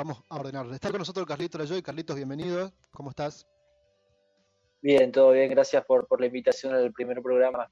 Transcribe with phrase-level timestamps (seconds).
[0.00, 0.66] vamos a ordenar.
[0.72, 1.82] Está con nosotros Carlitos Layoy.
[1.82, 2.72] Carlitos, bienvenido.
[2.90, 3.46] ¿Cómo estás?
[4.80, 5.50] Bien, todo bien.
[5.50, 7.70] Gracias por, por la invitación al primer programa.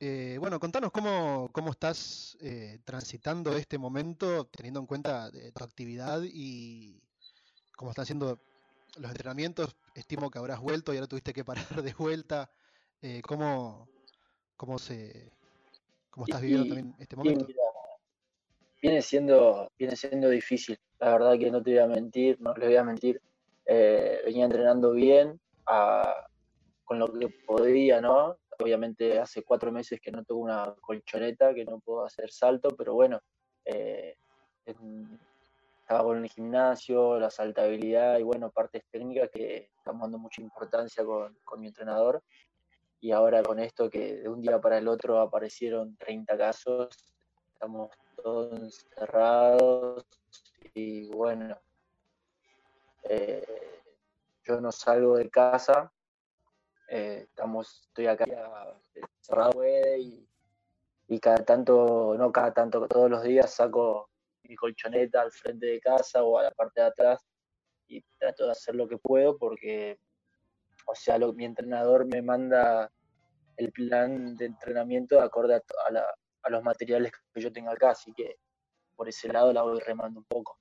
[0.00, 5.62] Eh, bueno, contanos cómo, cómo estás eh, transitando este momento, teniendo en cuenta eh, tu
[5.62, 7.00] actividad y
[7.76, 8.40] cómo están siendo
[8.96, 9.76] los entrenamientos.
[9.94, 12.50] Estimo que habrás vuelto y ahora tuviste que parar de vuelta.
[13.22, 13.86] ¿cómo,
[14.56, 15.30] cómo, se,
[16.10, 17.46] ¿Cómo estás viviendo también este momento?
[18.84, 22.66] Viene, siendo, viene siendo difícil, la verdad que no te voy a mentir, no le
[22.66, 23.18] voy a mentir.
[23.66, 25.40] venía entrenando bien,
[26.84, 28.36] con lo que podía, ¿no?
[28.58, 32.92] Obviamente hace cuatro meses que no tengo una colchoneta, que no puedo hacer salto, pero
[32.92, 33.20] bueno,
[33.64, 34.16] eh,
[35.80, 41.02] estaba con el gimnasio, la saltabilidad y bueno, partes técnicas que estamos dando mucha importancia
[41.06, 42.22] con, mi entrenador.
[43.00, 47.14] Y ahora con esto que de un día para el otro aparecieron 30 casos,
[47.54, 47.90] estamos
[48.24, 50.06] todos encerrados
[50.72, 51.58] y bueno,
[53.02, 53.82] eh,
[54.44, 55.92] yo no salgo de casa
[56.88, 58.24] eh, estamos, estoy acá
[59.20, 59.62] cerrado
[59.98, 60.26] y,
[61.08, 64.08] y cada tanto, no cada tanto, todos los días saco
[64.42, 67.26] mi colchoneta al frente de casa o a la parte de atrás
[67.88, 69.98] y trato de hacer lo que puedo porque,
[70.86, 72.90] o sea, lo, mi entrenador me manda
[73.58, 76.14] el plan de entrenamiento acorde a, a
[76.50, 78.36] los materiales que yo tengo acá, así que
[78.94, 80.58] por ese lado la voy remando un poco.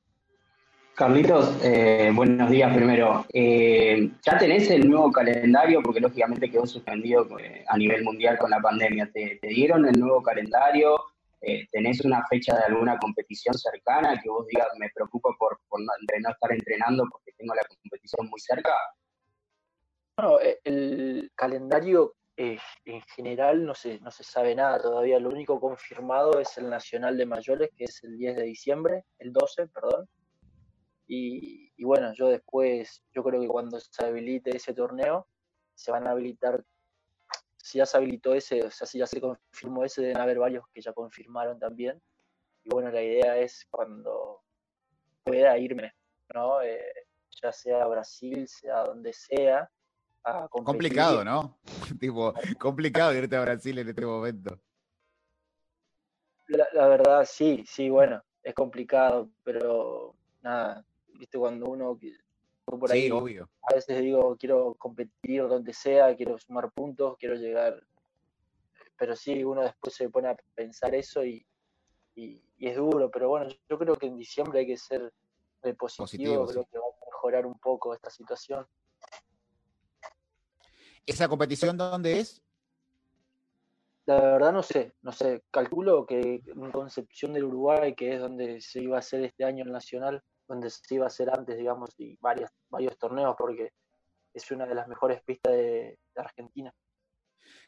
[0.95, 3.25] Carlitos, eh, buenos días primero.
[3.33, 5.81] Eh, ¿Ya tenés el nuevo calendario?
[5.81, 9.09] Porque lógicamente quedó suspendido eh, a nivel mundial con la pandemia.
[9.11, 10.95] ¿Te, dieron el nuevo calendario?
[11.71, 16.51] ¿Tenés una fecha de alguna competición cercana que vos digas, me preocupo por, no, estar
[16.53, 18.71] entrenando porque tengo la competición muy cerca?
[20.15, 25.19] Bueno, el calendario en general no se, no se sabe nada todavía.
[25.19, 29.31] Lo único confirmado es el Nacional de Mayores, que es el 10 de diciembre, el
[29.31, 30.07] 12, perdón
[31.07, 35.27] y, bueno, yo después, yo creo que cuando se habilite ese torneo,
[35.75, 36.63] se van a habilitar,
[37.57, 40.65] si ya se habilitó ese, o sea, si ya se confirmó ese, deben haber varios
[40.73, 42.01] que ya confirmaron también.
[42.63, 44.41] Y bueno, la idea es cuando
[45.23, 45.93] pueda irme,
[46.33, 46.61] ¿no?
[46.61, 46.93] Eh,
[47.41, 49.69] ya sea Brasil, sea donde sea.
[50.49, 51.57] Complicado, ¿no?
[51.99, 54.59] tipo, complicado irte a Brasil en este momento.
[56.47, 60.85] la verdad, sí, sí, bueno, es complicado, pero nada,
[61.17, 61.97] viste, cuando uno
[62.65, 63.49] por ahí, obvio.
[63.61, 67.83] a veces digo, quiero competir donde sea, quiero sumar puntos, quiero llegar,
[68.97, 71.45] pero sí, uno después se pone a pensar eso y,
[72.15, 75.11] es duro, pero bueno, yo creo que en diciembre hay que ser
[75.77, 78.65] positivo, creo que va a mejorar un poco esta situación.
[81.05, 82.41] ¿Esa competición dónde es?
[84.05, 88.59] La verdad no sé, no sé, calculo que en Concepción del Uruguay, que es donde
[88.59, 91.89] se iba a hacer este año el Nacional, donde se iba a hacer antes, digamos,
[91.97, 93.71] y varios, varios torneos, porque
[94.33, 96.73] es una de las mejores pistas de, Argentina.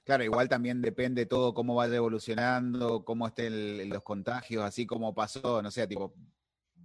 [0.03, 5.61] Claro, igual también depende todo cómo vaya evolucionando, cómo estén los contagios, así como pasó,
[5.61, 6.13] no sé, tipo,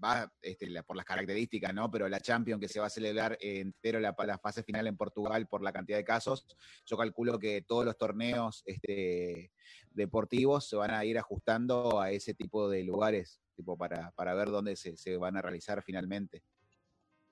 [0.02, 1.90] va este, por las características, ¿no?
[1.90, 5.46] Pero la Champions que se va a celebrar entero la, la, fase final en Portugal
[5.48, 6.46] por la cantidad de casos,
[6.86, 9.52] yo calculo que todos los torneos este,
[9.90, 14.48] deportivos se van a ir ajustando a ese tipo de lugares tipo para, para ver
[14.48, 16.42] dónde se, se, van a realizar finalmente.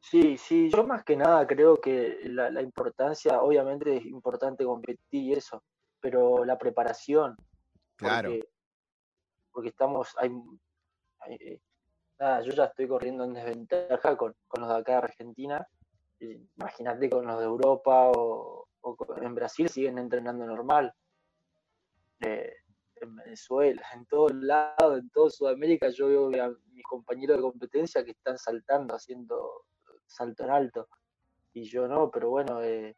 [0.00, 5.32] Sí, sí, yo más que nada creo que la, importancia, obviamente es importante competir y
[5.32, 5.64] eso,
[6.00, 7.36] pero la preparación.
[7.96, 8.32] Claro.
[9.50, 10.30] Porque, estamos, hay,
[11.30, 11.60] eh,
[12.18, 15.66] nada, yo ya estoy corriendo en desventaja con, con los de acá de Argentina.
[16.20, 20.92] Imagínate con los de Europa o, o, en Brasil siguen entrenando normal.
[22.20, 22.52] Eh,
[23.00, 28.04] en Venezuela, en todos lados, en toda Sudamérica, yo veo a mis compañeros de competencia
[28.04, 29.64] que están saltando, haciendo
[30.06, 30.88] salto en alto,
[31.52, 32.96] y yo no, pero bueno, eh,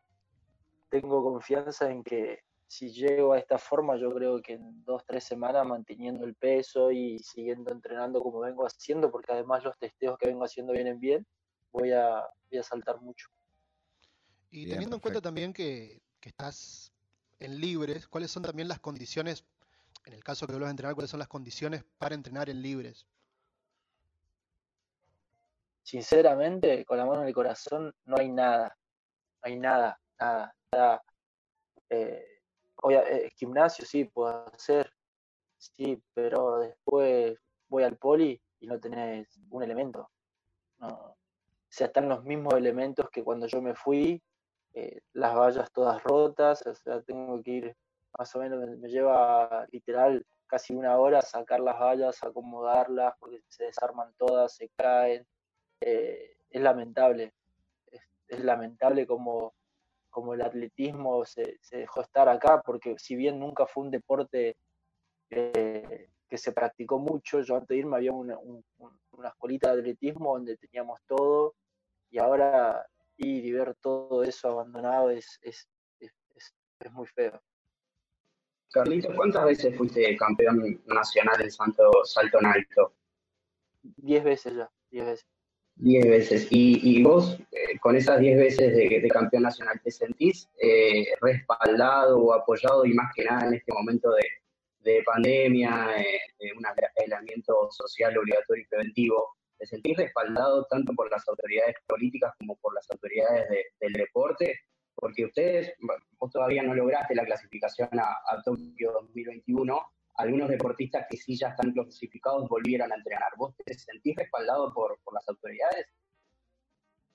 [0.88, 5.24] tengo confianza en que si llego a esta forma, yo creo que en dos, tres
[5.24, 10.28] semanas manteniendo el peso y siguiendo entrenando como vengo haciendo, porque además los testeos que
[10.28, 11.26] vengo haciendo vienen bien,
[11.72, 13.26] voy a, voy a saltar mucho.
[14.50, 16.92] Y teniendo en cuenta también que, que estás
[17.40, 19.44] en libres, ¿cuáles son también las condiciones
[20.04, 23.04] en el caso que vuelvas a entrenar, cuáles son las condiciones para entrenar en libres.
[25.82, 28.76] Sinceramente, con la mano en el corazón, no hay nada.
[29.42, 30.54] No hay nada, nada.
[30.72, 31.02] nada.
[31.88, 32.39] Eh,
[32.90, 34.92] eh, gimnasio sí puedo hacer,
[35.58, 37.38] sí, pero después
[37.68, 40.10] voy al poli y no tenés un elemento.
[40.80, 41.16] O
[41.68, 44.22] sea, están los mismos elementos que cuando yo me fui,
[44.72, 47.76] eh, las vallas todas rotas, o sea, tengo que ir
[48.18, 53.64] más o menos me, lleva literal casi una hora sacar las vallas, acomodarlas, porque se
[53.64, 55.26] desarman todas, se caen.
[55.80, 57.32] Eh, es lamentable,
[58.26, 59.54] es, lamentable como,
[60.10, 64.56] como el atletismo se, dejó estar acá, porque si bien nunca fue un deporte
[65.30, 70.34] eh, que se practicó mucho, yo antes de irme había una, una escuelita de atletismo
[70.34, 71.54] donde teníamos todo,
[72.10, 72.84] y ahora
[73.16, 75.68] ir y ver todo eso abandonado es, es,
[76.00, 76.12] es,
[76.80, 77.40] es muy feo.
[78.72, 82.94] Carlitos, ¿cuántas veces fuiste campeón nacional en salto, salto en alto?
[83.82, 85.26] Diez veces ya, diez veces.
[85.82, 86.48] Diez veces.
[86.50, 92.34] ¿Y, vos, eh, con esas diez veces de, campeón nacional, te sentís eh, respaldado o
[92.34, 94.10] apoyado y más que nada en este momento
[94.82, 96.64] de, pandemia, eh, de un
[96.98, 99.36] aislamiento social obligatorio y preventivo?
[99.58, 103.48] ¿Te sentís respaldado tanto por las autoridades políticas como por las autoridades
[103.80, 104.60] del deporte?
[105.00, 105.72] porque ustedes,
[106.18, 109.80] vos todavía no lograste la clasificación a, Tokio 2021,
[110.20, 113.32] algunos deportistas que sí ya están clasificados volvieron a entrenar.
[113.36, 115.86] ¿Vos te sentís respaldado por, las autoridades?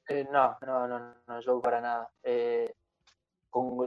[0.07, 2.09] Eh, no, no, no, no, yo para nada.
[2.23, 2.73] Eh,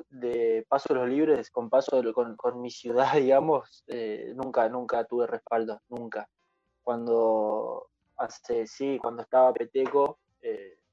[0.09, 5.26] de paso los libres, con paso con, con, mi ciudad, digamos, eh, nunca, nunca tuve
[5.26, 6.29] respaldo, nunca.
[6.82, 10.21] Cuando hace, sí, cuando estaba Peteco,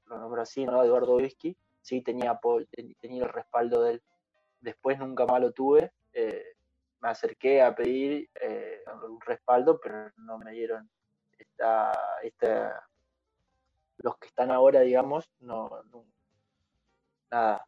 [0.06, 0.84] lo nombro así, ¿no?
[0.84, 2.38] Eduardo Whisky, sí tenía,
[3.00, 4.02] tenía el respaldo de él.
[4.60, 5.92] Después nunca más lo tuve.
[7.10, 10.88] Acerqué a pedir eh, un respaldo, pero no me dieron
[11.38, 11.92] esta,
[12.22, 12.88] esta,
[13.98, 15.70] los que están ahora, digamos, no,
[17.30, 17.66] nada,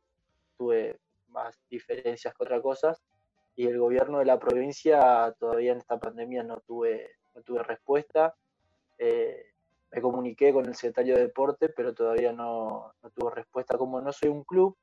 [0.57, 0.99] tuve
[1.29, 3.03] más diferencias que otras cosas.
[3.57, 8.35] Y el gobierno de la provincia todavía en esta pandemia no tuve, no tuve respuesta.
[8.99, 9.53] Eh,
[9.91, 13.77] me comuniqué con el secretario de deporte, pero todavía no, tuvo respuesta.
[13.77, 14.77] Como no soy un club,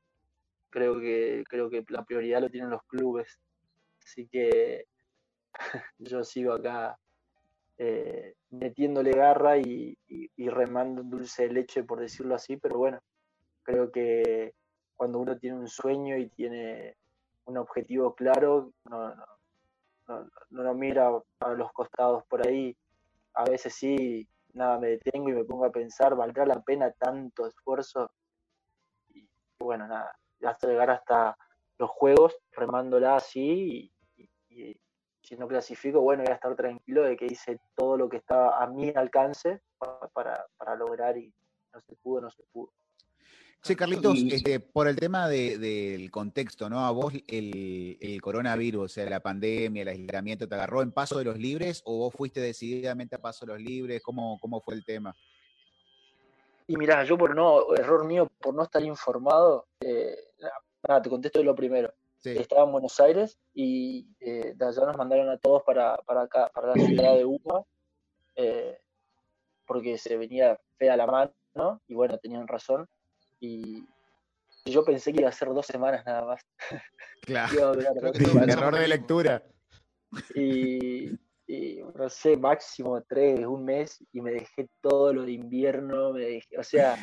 [0.70, 3.40] creo que, creo que la prioridad lo tienen los clubes.
[4.06, 4.86] Así que
[5.98, 6.98] yo sigo acá
[7.78, 9.98] eh, metiéndole garra y,
[10.38, 13.00] remando dulce de leche, por decirlo así, pero bueno,
[13.64, 14.54] creo que
[14.96, 16.96] cuando uno tiene un sueño y tiene
[17.46, 19.26] un objetivo claro, no, no,
[20.08, 21.10] no, no mira
[21.40, 22.78] a los costados por ahí.
[23.34, 27.46] A veces sí nada, me detengo y me pongo a pensar, ¿valdrá la pena tanto
[27.48, 28.12] esfuerzo?
[29.10, 29.28] Y
[29.60, 31.38] bueno, nada, hasta llegar hasta
[31.78, 33.92] los juegos, remándola así
[34.56, 34.78] y,
[35.22, 38.64] si no clasifico, bueno, voy a estar tranquilo de que hice todo lo que estaba
[38.64, 39.62] a mi alcance
[40.14, 41.34] para, para lograr y
[41.74, 42.72] no se pudo, no se pudo.
[43.66, 46.86] Sí, Carlitos, este, por el tema del contexto, ¿no?
[46.86, 51.26] A vos el, coronavirus, o sea, la pandemia, el aislamiento, ¿te agarró en paso de
[51.26, 54.04] los libres o vos fuiste decididamente a paso de los libres?
[54.04, 55.16] ¿Cómo, cómo fue el tema?
[56.68, 60.16] Y mira, yo por no, error mío, por no estar informado, eh,
[60.88, 61.92] nada, te contesto de lo primero.
[62.26, 66.50] Estaba en Buenos Aires y eh, de allá nos mandaron a todos para, para acá,
[66.54, 67.64] para la ciudad de UPA,
[68.36, 68.78] eh,
[69.66, 71.82] porque se venía fea la mano, ¿no?
[71.88, 72.88] Y bueno, tenían razón
[73.40, 73.86] y
[74.66, 76.42] yo pensé que iba a ser dos semanas nada más.
[77.22, 79.42] Claro, error de lectura.
[80.36, 81.10] Y,
[81.96, 86.56] no sé, máximo tres, un mes, y me dejé todo lo de invierno, me dejé,
[86.56, 86.96] o sea,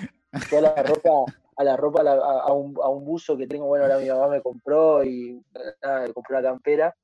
[0.48, 3.98] toda la ropa, a la ropa, a, un, a, un, buzo que tengo, bueno, ahora
[3.98, 5.40] mi mamá me compró y
[5.82, 6.96] nada, me compró la campera.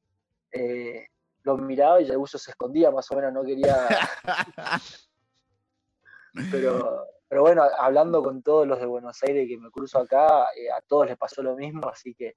[0.51, 1.07] Eh,
[1.43, 3.87] lo miraba y el buzo se escondía, más o menos, no quería.
[6.51, 10.71] Pero pero bueno, hablando con todos los de Buenos Aires que me cruzo acá, eh,
[10.71, 12.37] a todos les pasó lo mismo, así que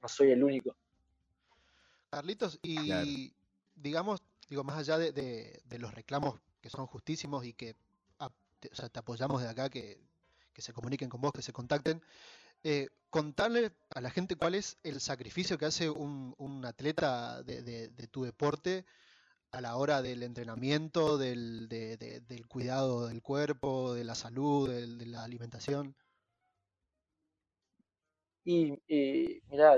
[0.00, 0.74] no soy el único.
[2.08, 3.34] Carlitos, y
[3.74, 7.76] digamos, digo, más allá de, los reclamos que son justísimos y que
[8.58, 10.00] te, apoyamos de acá, que,
[10.58, 12.02] se comuniquen con vos, que se contacten,
[12.62, 18.24] eh, contarle a la gente cuál es el sacrificio que hace un, atleta de, tu
[18.24, 18.84] deporte
[19.50, 21.68] a la hora del entrenamiento, del,
[22.48, 25.96] cuidado del cuerpo, de la salud, de la alimentación?
[28.44, 29.76] Y eh, mira,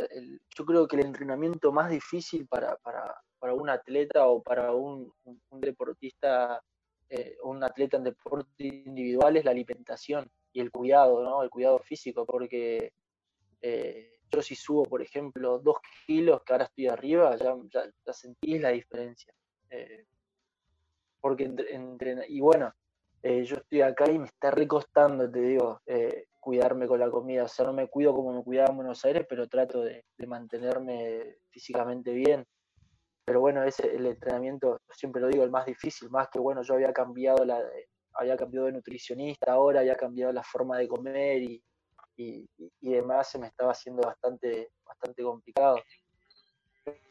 [0.56, 2.76] yo creo que el entrenamiento más difícil para,
[3.54, 6.62] un atleta o para un, un, deportista
[7.08, 11.42] eh, un atleta en deporte individual es la alimentación y el cuidado, ¿no?
[11.42, 12.92] El cuidado físico, porque
[13.60, 18.60] eh, yo si subo, por ejemplo, dos kilos que ahora estoy arriba, ya, ya, sentís
[18.60, 19.32] la diferencia.
[19.70, 20.06] Eh,
[21.20, 22.72] porque entre, y bueno,
[23.22, 25.80] eh, yo estoy acá y me está recostando, te digo,
[26.40, 27.44] cuidarme con la comida.
[27.44, 31.36] O sea, no me cuido como me cuidaba en Buenos Aires, pero trato de, mantenerme
[31.50, 32.44] físicamente bien.
[33.24, 36.74] Pero bueno, ese, el entrenamiento, siempre lo digo, el más difícil, más que bueno, yo
[36.74, 37.62] había cambiado la,
[38.14, 41.62] había cambiado de nutricionista ahora, había cambiado la forma de comer y,
[42.16, 42.48] y,
[42.80, 45.76] y demás, se me estaba haciendo bastante, bastante complicado.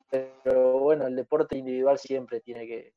[0.09, 2.93] pero bueno, el deporte individual siempre tiene que,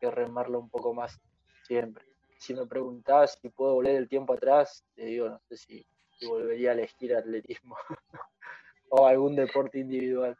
[0.00, 1.18] remarlo un poco más,
[1.64, 2.04] siempre.
[2.38, 5.86] Si me preguntabas si puedo volver el tiempo atrás, te digo, no sé si,
[6.22, 7.76] volvería a elegir atletismo
[8.90, 10.36] o algún deporte individual.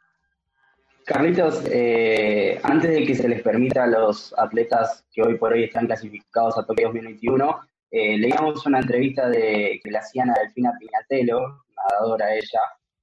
[1.09, 5.63] Carlitos, eh, antes de que se les permita a los atletas que hoy por hoy
[5.63, 10.71] están clasificados a Tokio 2021, eh, leíamos una entrevista de, que le hacían a Delfina
[10.79, 12.61] Piñatelo, nadadora ella,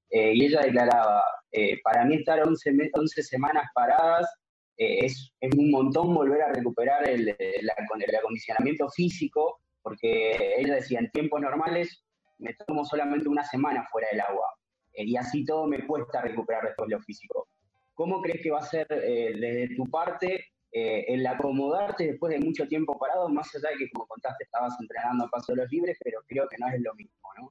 [0.08, 1.20] eh, y ella declaraba,
[1.50, 4.32] eh, para mí estar 11, 11 semanas paradas
[4.76, 7.70] es, un montón volver a recuperar el, el,
[8.16, 12.04] acondicionamiento físico, porque ella decía, en tiempos normales
[12.38, 14.46] me tomo solamente una semana fuera del agua,
[14.94, 17.48] y así todo me cuesta recuperar después lo físico.
[17.96, 20.44] ¿Cómo crees que va a ser desde tu parte
[20.78, 24.78] eh, el acomodarte después de mucho tiempo parado, más allá de que, como contaste, estabas
[24.78, 27.50] entrenando a paso de los libres, pero creo que no es lo mismo, ¿no?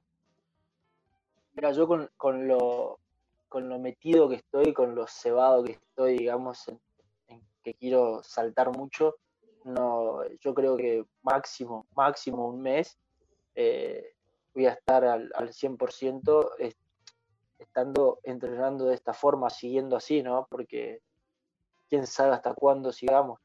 [1.54, 3.00] Mira, yo con, con, lo,
[3.48, 6.78] con lo metido que estoy, con lo cebado que estoy, digamos, en,
[7.64, 9.16] que quiero saltar mucho,
[9.64, 12.96] no, yo creo que máximo, máximo un mes
[13.56, 14.14] eh,
[14.54, 16.50] voy a estar al, al 100%
[17.58, 20.46] estando entrenando de esta forma, siguiendo así, ¿no?
[20.50, 21.00] Porque
[21.88, 23.40] quién sabe hasta cuándo sigamos.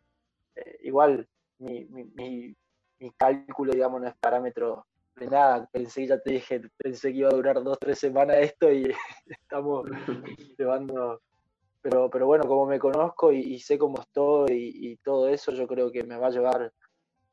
[0.56, 1.27] Eh, igual
[1.60, 2.56] mi, mi,
[3.00, 5.68] mi, cálculo, digamos, no es parámetro de nada.
[5.72, 8.94] Pensé, ya te dije, pensé que iba a durar dos, tres semanas esto y
[9.25, 9.86] estamos
[10.58, 11.22] llevando...
[11.84, 15.91] Pero, pero bueno, como me conozco y, sé cómo estoy y, todo eso, yo creo
[15.91, 16.72] que me va a llevar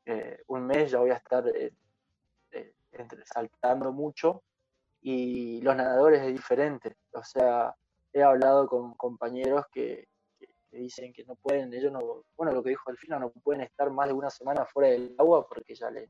[0.07, 1.71] eh, un mes, ya voy a estar eh,
[3.25, 4.41] saltando mucho
[5.01, 6.95] y los nadadores es diferente.
[7.13, 7.75] O sea,
[8.13, 10.07] he hablado con compañeros que,
[10.39, 13.89] que dicen que no pueden, ellos no, bueno, lo que dijo Delfino, no pueden estar
[13.91, 16.09] más de una semana fuera del agua porque ya les,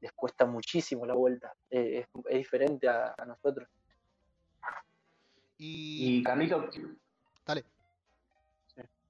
[0.00, 1.52] les cuesta muchísimo la vuelta.
[1.70, 3.68] Eh, es, diferente a, nosotros.
[5.58, 6.70] Y, Camilo,
[7.44, 7.64] dale.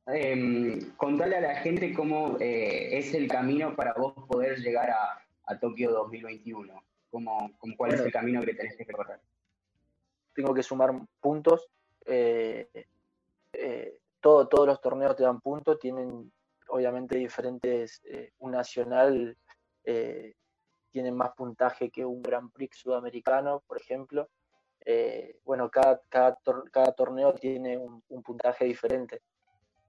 [0.06, 5.22] Em, contale a la gente cómo eh, es el camino para vos poder llegar a,
[5.44, 6.82] a Tokio 2021.
[7.10, 9.20] Cómo, ¿Cuál es el camino que tenés que recorrer?
[10.34, 11.68] Tengo que sumar puntos.
[12.04, 12.86] Eh,
[14.20, 16.30] todos los torneos te dan puntos, tienen
[16.68, 19.36] obviamente diferentes, eh, un nacional
[19.84, 20.34] eh,
[20.90, 24.28] tiene más puntaje que un Grand Prix sudamericano, por ejemplo.
[24.84, 29.20] Eh, bueno, cada, cada, torneo tiene un, puntaje diferente.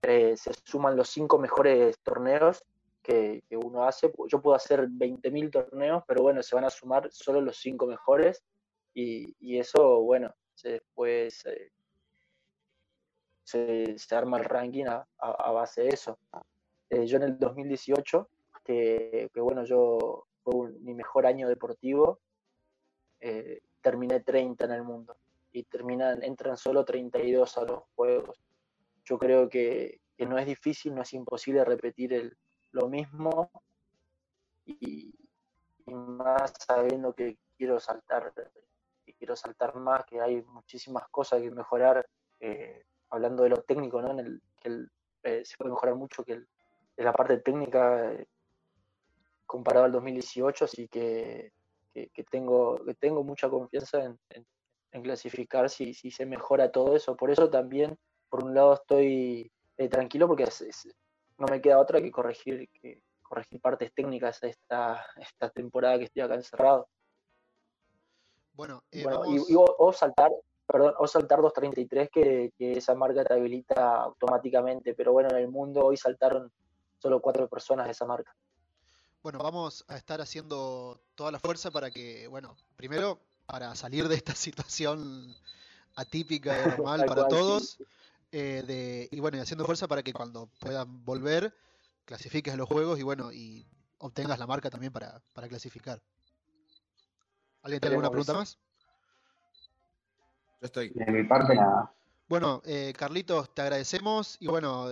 [0.02, 2.64] se suman los cinco mejores torneos
[3.10, 4.12] que, uno hace.
[4.28, 8.44] Yo puedo hacer 20.000 torneos, pero bueno, se van a sumar solo los cinco mejores
[8.94, 11.44] y, y eso, bueno, después
[13.44, 16.20] se, arma el ranking a, base de eso.
[16.90, 18.30] Eh, yo en el 2018,
[18.64, 22.20] que, bueno, yo fue mi mejor año deportivo,
[23.20, 25.18] eh, terminé 30 en el mundo
[25.52, 28.40] y terminan, entran solo 32 a los juegos.
[29.04, 32.38] Yo creo que, no es difícil, no es imposible repetir el,
[32.72, 33.50] lo mismo
[34.66, 35.14] y,
[35.88, 38.32] más sabiendo que quiero saltar,
[39.04, 42.08] que quiero saltar más, que hay muchísimas cosas que mejorar.
[42.40, 44.12] Eh, hablando de lo técnico, ¿no?
[44.12, 44.86] En el que
[45.24, 46.44] eh, se puede mejorar mucho que
[46.98, 48.28] la parte técnica eh,
[49.48, 51.52] comparado al 2018, así que,
[51.92, 57.16] que, tengo, tengo mucha confianza en, clasificar si, si, se mejora todo eso.
[57.16, 57.98] Por eso también,
[58.30, 59.52] por un lado, estoy
[59.90, 60.44] tranquilo porque
[61.40, 66.22] no me queda otra que corregir, que corregir partes técnicas esta, esta temporada que estoy
[66.22, 66.88] acá encerrado.
[68.54, 70.32] Bueno, y, o saltar,
[70.66, 75.48] perdón, o saltar 233 que, que esa marca te habilita automáticamente, pero bueno, en el
[75.48, 76.52] mundo hoy saltaron
[76.98, 78.36] solo cuatro personas de esa marca.
[79.22, 84.16] Bueno, vamos a estar haciendo toda la fuerza para que, bueno, primero para salir de
[84.16, 85.36] esta situación
[85.96, 87.80] atípica y normal para todos,
[88.32, 91.54] eh, de, y bueno, y haciendo fuerza para que cuando puedan volver,
[92.06, 93.68] clasifiques los juegos y bueno, y
[93.98, 96.02] obtengas la marca también para, para clasificar.
[97.62, 98.58] ¿Alguien tiene alguna pregunta más?
[100.62, 100.90] Yo estoy.
[100.90, 101.94] De mi parte, nada.
[102.28, 104.90] Bueno, eh, Carlitos, te agradecemos y bueno,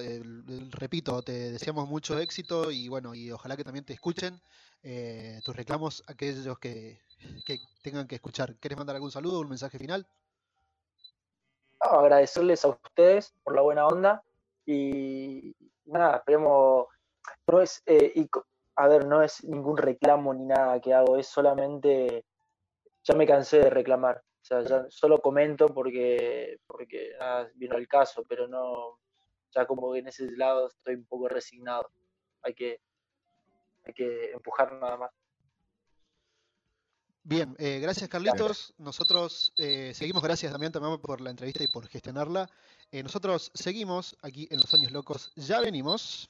[0.72, 4.42] repito, te deseamos mucho éxito y bueno, y ojalá que también te escuchen
[4.84, 7.02] eh, tus reclamos aquellos que,
[7.82, 8.56] tengan que escuchar.
[8.56, 10.08] ¿Quieres mandar algún saludo, un mensaje final?
[11.88, 14.24] Agradecerles a ustedes por la buena onda
[14.66, 16.88] y nada, esperemos,
[17.48, 18.30] no es, eh, y,
[18.76, 22.26] a ver, no es ningún reclamo ni nada que hago, es solamente,
[23.04, 27.12] ya me cansé de reclamar o sea, ya solo comento porque, porque
[27.56, 28.98] vino el caso, pero no,
[29.52, 31.92] ya como que en ese lado estoy un poco resignado.
[32.44, 32.80] Hay que,
[33.84, 35.12] hay que empujar nada más.
[37.30, 38.74] Bien, eh, gracias Carlitos.
[38.78, 42.50] Nosotros eh, seguimos, gracias también, también por la entrevista y por gestionarla.
[42.90, 45.34] Eh, nosotros seguimos aquí en Los Años Locos.
[45.36, 46.30] Ya venimos.